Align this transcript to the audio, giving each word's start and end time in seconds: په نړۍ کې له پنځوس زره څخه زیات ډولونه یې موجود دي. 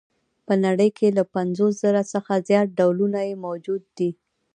په 0.45 0.53
نړۍ 0.65 0.89
کې 0.97 1.07
له 1.17 1.23
پنځوس 1.35 1.73
زره 1.83 2.01
څخه 2.13 2.43
زیات 2.47 2.67
ډولونه 2.79 3.19
یې 3.27 3.35
موجود 3.45 3.83
دي. 3.97 4.09